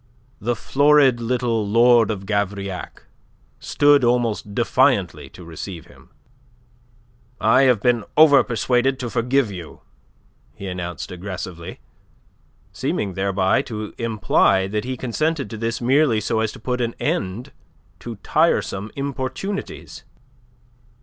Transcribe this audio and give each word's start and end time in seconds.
The 0.39 0.55
florid 0.55 1.19
little 1.19 1.63
Lord 1.63 2.09
of 2.09 2.25
Gavrillac 2.25 3.03
stood 3.59 4.03
almost 4.03 4.55
defiantly 4.55 5.29
to 5.29 5.43
receive 5.45 5.85
him. 5.85 6.09
"I 7.39 7.65
have 7.65 7.81
been 7.83 8.03
over 8.17 8.43
persuaded 8.43 8.97
to 8.97 9.11
forgive 9.11 9.51
you," 9.51 9.81
he 10.55 10.65
announced 10.65 11.11
aggressively, 11.11 11.81
seeming 12.73 13.13
thereby 13.13 13.61
to 13.69 13.93
imply 13.99 14.65
that 14.65 14.85
he 14.85 14.97
consented 14.97 15.51
to 15.51 15.57
this 15.57 15.79
merely 15.81 16.19
so 16.19 16.39
as 16.39 16.51
to 16.53 16.59
put 16.59 16.81
an 16.81 16.95
end 16.99 17.51
to 17.99 18.15
tiresome 18.23 18.89
importunities. 18.95 20.03